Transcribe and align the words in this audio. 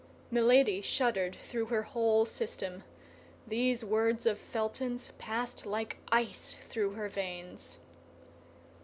Milady 0.31 0.81
shuddered 0.81 1.35
through 1.43 1.65
her 1.67 1.83
whole 1.83 2.25
system. 2.25 2.81
These 3.45 3.85
words 3.85 4.25
of 4.25 4.39
Felton's 4.39 5.11
passed 5.19 5.63
like 5.63 5.97
ice 6.11 6.55
through 6.67 6.93
her 6.93 7.07
veins. 7.07 7.77